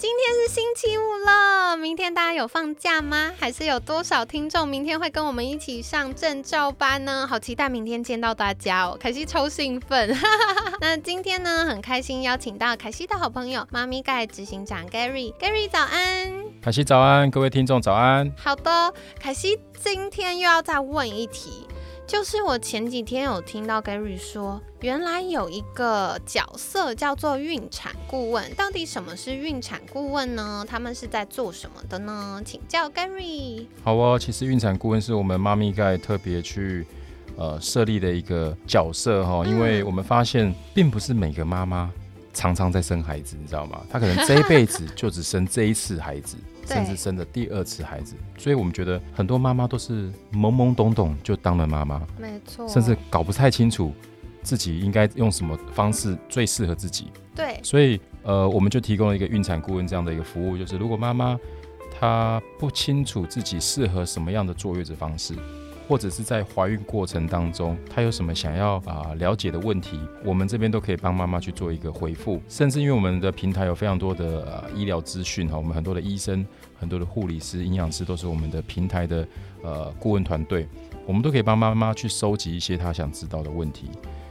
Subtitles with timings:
[0.00, 3.34] 今天是星期五了，明天大家有放假吗？
[3.38, 7.26] 还是有多少听众明天会跟我们一起上证照班呢？
[7.28, 10.16] 好期待明天见到大家哦，凯西超兴奋。
[10.80, 18.32] 那今天呢，很开心邀请到凯西的好朋友妈咪盖执行长 Gary，Gary 早安，凯西早安，各位听众早安。
[18.38, 21.66] 好的，凯西今天又要再问一题。
[22.10, 30.66] 就是我前几天有听到 Gary 说，原来有一个角色叫做孕产顾问，到底什么是孕产顾问呢？
[30.68, 32.42] 他们是在做什么的呢？
[32.44, 33.64] 请教 Gary。
[33.84, 36.84] 好哦，其实孕产顾问是我们妈咪盖特别去
[37.36, 41.92] 呃设立的一个角色哈，因为我们发现并不是每个妈妈
[42.32, 43.80] 常常在生孩子，你知道吗？
[43.90, 46.36] 她可能这一辈子就只生这一次孩子。
[46.70, 53.92] 甚至生的第二次孩子，所以我们觉得很多妈妈都是懵懵懂懂就当了妈妈，没错，甚至搞不太清楚
[54.40, 57.10] 自己应该用什么方式最适合自己。
[57.34, 61.36] 对，所以呃，我们就提供了一个孕产顾问这样的一个服务，就是如果妈妈
[61.98, 65.34] 她不清楚自己适合什么样的坐月子方式。
[65.90, 72.40] 或者是在怀孕过程当中，她有什么想要啊了解的问题，我们这边都可以帮妈妈去做一个回复。
[72.48, 76.46] 甚至因为我们的平台有非常多的呃医疗资讯哈，我们很多的医生、
[76.78, 79.26] 很多的护理师、营养师都是我们的平台的
[79.64, 80.68] 呃顾问团队，
[81.08, 83.88] 我们都可以帮妈妈去收集一些她想知道的问题。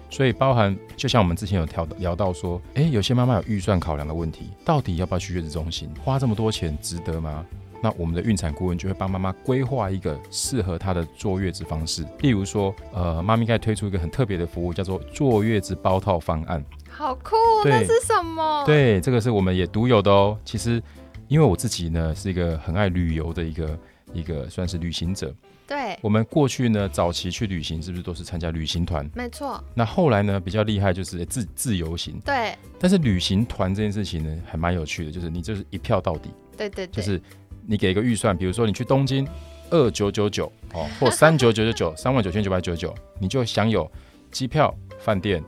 [0.10, 7.46] 所以包含就像我们之前有聊聊到说，诶，有些妈妈有预算考量的问题，到底要不要去月子中心，花这么多钱值得吗？
[7.82, 16.64] 那我们的孕产顾问就会帮妈妈规划一个适合她的坐月子方式，例如说，呃，妈咪该推出一个很特别的服务，叫做坐月子包套方案。
[16.90, 18.64] 好酷，那是什么？
[18.66, 20.38] 对，这个是我们也独有的哦。
[20.44, 20.82] 其实，
[21.30, 23.80] 因为我自己呢是一个很爱旅游的一个
[24.12, 25.34] 一个算是旅行者。
[25.66, 25.98] 对。
[26.02, 29.10] 我们过去呢早期去旅行是不是都是参加旅行团？
[29.14, 29.64] 没错。
[29.74, 32.20] 那后来呢比较厉害就是自自由行。
[32.26, 32.54] 对。
[32.78, 36.32] 但是旅行团这件事情呢还蛮有趣的，就是你就是一票到底。
[36.58, 36.86] 对对。
[36.88, 37.22] 就是。
[37.70, 39.28] 你给一个预算，比如说你去东京，
[39.70, 43.88] 二九九九哦，或 三九九九九，三万九千九百九十九，你就享有
[44.32, 45.44] 机票、饭店、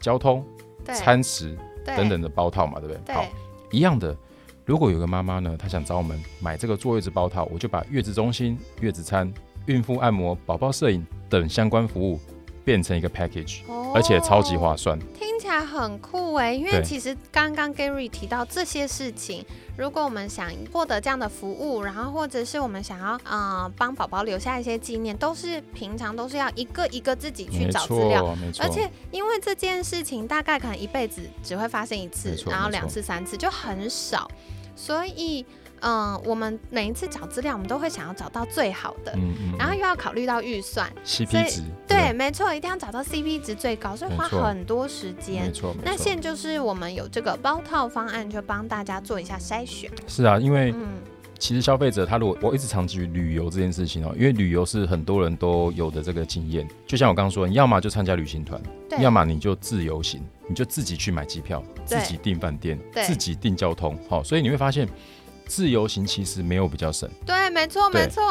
[0.00, 0.44] 交通、
[0.86, 3.14] 餐食等等的包套嘛，对不对？
[3.14, 3.24] 好，
[3.70, 4.16] 一样的。
[4.64, 9.32] 如果有个妈妈呢，她想找我们买这个坐月子包套，我就把月子中心、月子餐、
[9.66, 12.18] 孕妇按摩、宝宝摄影等相关服务
[12.64, 13.60] 变成一个 package，
[13.94, 14.98] 而且超级划算。
[15.14, 19.44] 听起来很酷哎，因为其实刚刚 Gary 提到这些事情，
[19.76, 34.30] 如果我们想获得这样的服务，然后或者是我们想要呃帮宝宝留下一些纪念，都是平常都是要一个一个自己去找资料，而且因为这件事情大概可能一辈子只会发生一次，然后两次三次就很少，
[34.76, 35.44] 所以。
[35.82, 45.74] 嗯，我们每一次找资料，我们都会想要找到最好的，嗯嗯，然后又要考虑到预算，CP 值，对，没错，一定要找到 CP 值最高，所以花很多时间，没错。
[45.84, 49.90] 那现在就是我们有这个包套方案，就帮大家做一下筛选。
[50.06, 50.72] 是啊，因为
[51.36, 58.60] 其实消费者他如果我一直长期于旅游这件事情哦，因为旅游是很多人都有的这个经验，就像我刚刚说，你要么就参加旅行团，
[59.00, 64.88] 要么你就自由行，你就自己去买机票，自己订饭店，自己订交通，好，所以你会发现。
[65.46, 68.22] 自由行其实没有比较省，对，没错，没错，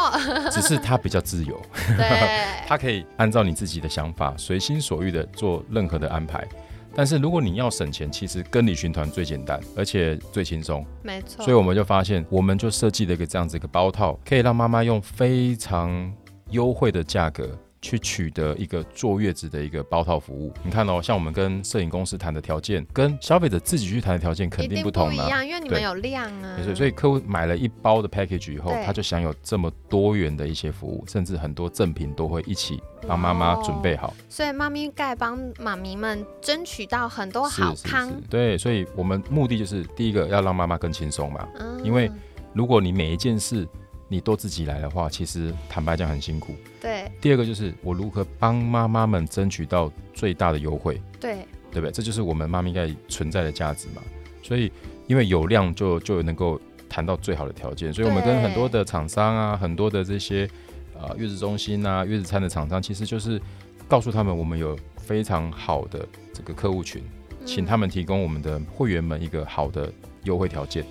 [0.50, 1.62] 只是它比较自由，
[1.98, 2.08] 对，
[2.68, 6.48] 它可以按照你自己的想法，随心所欲的做任何的安排。
[6.94, 11.46] 但是如果你要省钱，其实跟旅行团最简单，而且最轻松，没错。
[11.46, 16.12] 所以我们就发现，我们就设计了一个这样子一个包套，可以让妈妈用非常
[16.50, 17.58] 优惠的价格。
[17.82, 26.56] 去取得一个坐月子的一个包套服务，你看哦，像我们跟摄影公司谈的条件，跟消费者自己去谈的条件肯定不同啊，一样，因为你们有量啊。
[26.58, 34.14] 没错，所以客户买了一包的 package 以后，他就享有这么多元的一些服务，甚至很多赠品都会一起帮妈妈准备好。
[34.30, 38.12] 所以妈咪盖帮妈咪们争取到很多好康。
[38.30, 41.48] 对，所以我们目的就是第一个要让妈妈更轻松嘛，
[41.84, 42.12] 因为
[42.54, 43.68] 如果你每一件事。
[44.12, 46.54] 你都自己来的话，其实坦白讲很辛苦。
[46.82, 47.10] 对。
[47.22, 51.02] 第二个就是我如何帮妈妈们争取到最大的优惠。
[51.18, 51.38] 对。
[51.72, 51.92] 对不对？
[51.94, 54.02] 这就是我们妈咪应该存在的价值嘛。
[54.44, 54.70] 所以，
[55.08, 56.60] 因为有量就就能够
[56.90, 57.94] 谈到最好的条件。
[57.94, 60.46] 所以我们跟很多的厂商啊，很多的这些
[60.94, 63.42] 呃月子中心啊、月子餐的厂商，其实就是
[63.88, 67.02] 告诉他们，我们有非常好的这个客户群，
[67.46, 69.90] 请他们提供我们的会员们一个好的
[70.26, 70.86] 优惠条件，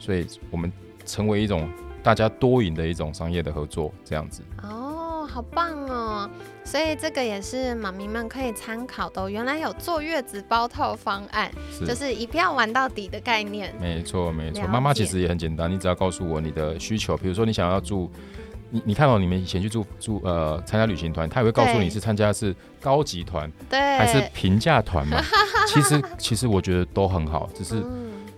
[0.00, 0.72] 所以我们
[1.06, 1.68] 成为一种
[2.04, 4.42] 大家多赢的一种商业的合作，这样子。
[4.62, 6.28] 哦，好棒哦！
[6.62, 9.30] 所以这个也是妈咪们可以参考的。
[9.30, 11.50] 原来有坐月子包套方案，
[11.86, 13.74] 就是一票玩到底的概念。
[13.80, 14.66] 没错，没错。
[14.66, 18.10] 妈妈其实也很简单，你只要告诉我你的需求，比如说你想要住，
[18.68, 25.18] 你你看到你们以前去住住呃参加旅行团，他也会告诉你是参加是高级团，对，还是平价团嘛？
[25.66, 27.82] 其实其实我觉得都很好，只是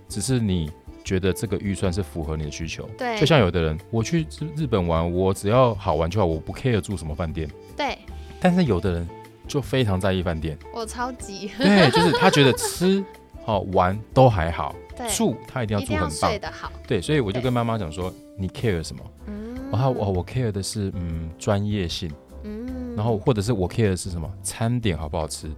[0.09, 0.71] 只是你
[1.07, 2.87] 觉得这个预算是符合你的需求。
[2.99, 7.49] 对，就像有的人我去日日本玩，我只要好玩就好，我不 care 住什么饭店。
[7.77, 7.97] 对。
[8.39, 9.09] 但是有的人
[9.49, 13.03] 就非常在意饭店，我超级对，就是他觉得吃
[13.45, 14.75] 好玩都还好，
[15.17, 19.03] 住他一定要住很棒，睡得好，对，所以我就跟妈妈讲说，你 care 什么？
[19.27, 22.13] 嗯，然后我我 care 的是嗯专业性，
[22.43, 24.31] 嗯，然后或者是我 care 的是什么？
[24.43, 25.51] 餐点好不好吃？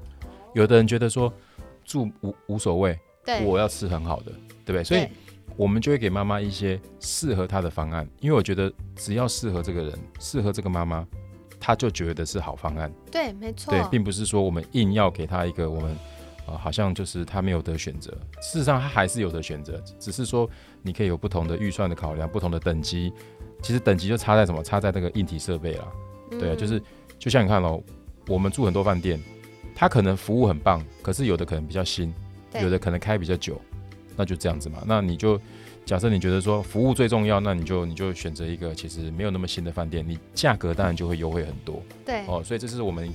[0.55, 1.33] 有的人觉得说
[1.85, 4.31] 住无无所谓，对，我要吃很好的，
[4.65, 4.85] 对不对？
[4.85, 5.09] 所以
[5.59, 11.07] 我们就会给妈妈一些适合她的方案，因为我觉得只要适合这个人，适合这个妈妈。
[11.61, 15.97] 她就觉得是好方案，对，没错，对，并不是说我们硬要给她一个我们，
[16.47, 18.13] 呃，好像就是她没有得选择。
[18.41, 20.49] 事实上，她还是有的选择，只是说
[20.83, 23.13] 你可以有不同的预算的考量，不同的等级。
[23.61, 24.63] 其实等级就差在什么？
[24.63, 25.85] 差在那个硬体设备啦。
[26.31, 26.81] 对，就是
[27.19, 27.83] 就像你看哦，
[28.29, 29.21] 我们住很多饭店，
[29.75, 32.15] 它可能服务很棒，可是有的可能比较新，
[32.63, 33.61] 有的可能开比较久，
[34.19, 34.83] 那就这样子嘛。
[34.87, 35.41] 那你就。
[35.87, 41.83] 假设你觉得说服务最重要，那你就你就选择一个其实没有那么新的饭店，你价格当然就会优惠很多。
[42.05, 43.11] 对哦，所以这是我们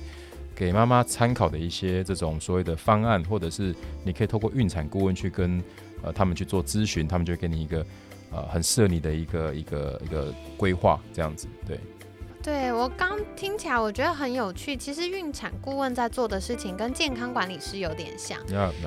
[0.56, 3.72] 给妈妈参考的一些这种所谓的方案，或者是
[4.02, 5.62] 你可以透过孕产顾问去跟
[6.02, 7.86] 呃他们去做咨询，他们就会给你一个
[8.32, 11.78] 呃很适合你的一个一个一个规划这样子，对。
[12.44, 14.76] 对我刚听起来，我觉得很有趣。
[14.76, 18.38] 其实孕产顾问在做的事情跟健康管理师有点像，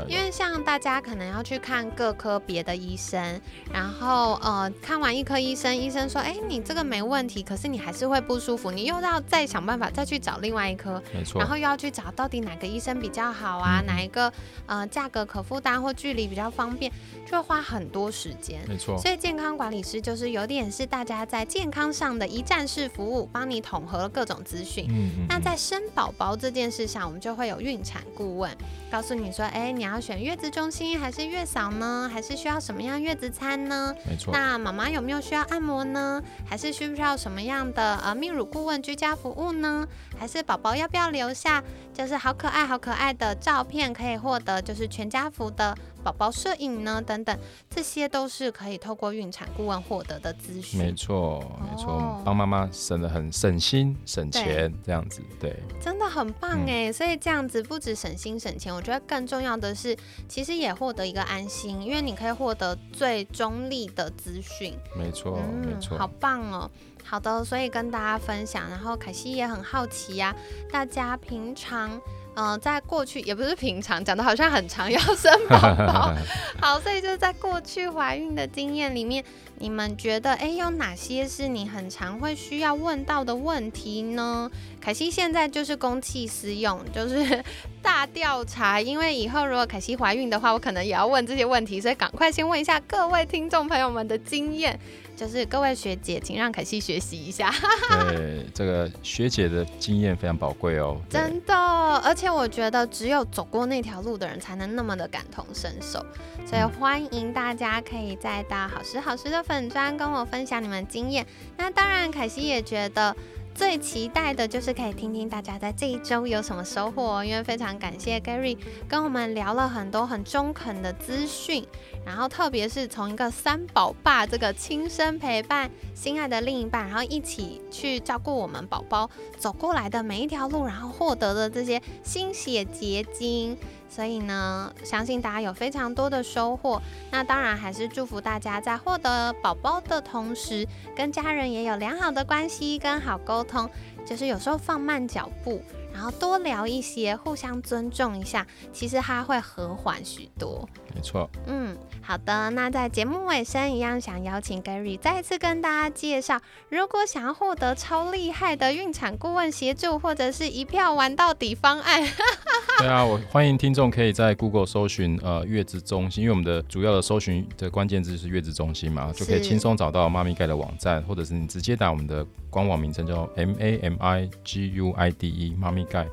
[0.08, 3.42] 因为像大家可能要去看各科别的医生，
[3.74, 14.32] 然后呃看完一科医生，医生说，哎，你这个没问题，可是你还是会不舒服，你又要再想办法再去找另外一科，没错，然后又要去找到底哪个医生比较好啊，哪一个
[14.68, 16.92] 呃价格可负担或距离比较方便，
[17.26, 18.96] 就会花很多时间，没错。
[19.00, 23.47] 所以健康管理师就是有点是大家在健康上的一站式服务，帮。
[23.50, 24.88] 你统合了各种资讯，
[25.28, 28.56] 那在生宝宝这件事上，我们就会有孕产顾问
[28.92, 32.10] 告诉你说，哎，你要选月子中心还是月嫂呢？
[32.12, 33.94] 还是需要什么样月子餐呢？
[34.08, 34.34] 没错。
[34.34, 36.22] 那妈妈有没有需要按摩呢？
[36.46, 39.88] 还是需不需要什么样的呃泌乳顾问居家服务呢？
[40.18, 41.64] 还是宝宝要不要留下
[41.98, 45.76] 就是好可爱好可爱的照片，可以获得就是全家福的。
[46.04, 47.38] 宝宝摄影呢，等等，
[47.70, 50.80] 这些都是可以透过孕产顾问获得的资讯。
[50.80, 56.94] 没错，没错，帮妈妈省得很省心省钱，这样子，对，真的很棒哎。
[56.94, 59.98] 所以这样子不止省心省钱，我觉得更重要的是，
[60.30, 64.74] 其实也获得一个安心，因为你可以获得最中立的资讯。
[64.96, 66.72] 没错，没错，好棒哦。
[67.10, 70.36] 好的，所以跟大家分享，然后凯西也很好奇呀，
[70.72, 72.00] 大家平常。
[72.40, 76.14] 嗯，在过去也不是平常讲的，好像很常要生宝宝。
[76.62, 79.24] 好，所以就是在过去怀孕的经验里面，
[79.58, 84.52] 你们觉得，哎，有哪些是你很常会需要问到的问题呢？
[84.80, 87.44] 凯西现在就是公器私用，就是
[87.82, 94.80] 大调查，因为以后如果凯西怀孕的话，我可能也要问这些问题，所以赶快先问一下各位听众朋友们的经验。
[95.18, 97.52] 就是各位学姐，请让凯西学习一下。
[98.12, 100.96] 对，这个学姐的经验非常宝贵哦。
[101.10, 106.06] 真的，而且我觉得只有走过那条路的人，才能那么的感同身受。
[106.46, 111.26] 所以欢迎大家可以再到好时好时的粉砖跟我分享你们经验。
[111.58, 113.16] 那当然，凯西也觉得。
[113.58, 118.56] 最期待的就是可以听听大家在这一周有什么收获，因为非常感谢 Gary
[118.88, 121.66] 跟我们聊了很多很中肯的资讯，
[122.06, 129.10] 然后特别是从一个三宝爸这个亲身陪伴心爱的另一半，然后一起去照顾我们宝宝
[129.40, 133.58] 走过来的每一条路，然后获得的这些心血结晶。
[133.90, 136.82] 所以呢，相信大家有非常多的收获。
[137.12, 143.70] 那当然还是祝福大家在获得宝宝的同时，跟家人也有良好的关系，跟好沟通。
[144.06, 145.62] 就是有时候放慢脚步，
[145.94, 150.68] 然后多聊一些，互相尊重一下，其实它会和缓许多。
[150.98, 151.30] 没错。
[151.46, 152.50] 嗯，好的。
[152.50, 162.02] 那在节目尾声，一样想邀请 Gary 再次跟大家介绍，如果想要获得超厉害的孕产顾问协助，或者是一票玩到底方案，
[162.80, 176.08] 对啊，我欢迎听众可以在 Google 搜寻呃月子中心，因为我们的主要的搜寻的关键字是月子中心嘛，就可以轻松找到妈咪盖的网站，或者是你直接打我们的官网名称叫 M A M I G U I D E 妈咪盖。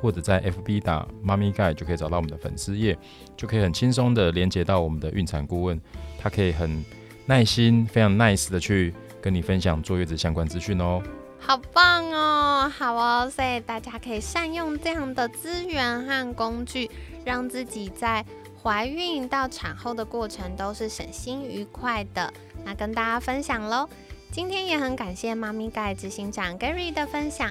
[0.00, 2.96] 或者在 FB 打妈咪盖就可以找到我们的粉丝页，
[3.36, 5.80] 就可以很轻松的连接到我们的孕产顾问，
[6.18, 6.84] 他可以很
[7.26, 11.02] 耐心、非常 nice 的去跟你分享坐月子相关资讯哦。
[11.38, 16.90] 好棒哦，好哦，所以大家可以善用这样的资源和工具，
[17.24, 18.24] 让自己在
[18.62, 22.32] 怀孕到产后的过程都是省心愉快的。
[22.64, 23.88] 那跟大家分享喽，
[24.30, 27.50] 今天也很感谢妈咪盖执行长 Gary 的分享。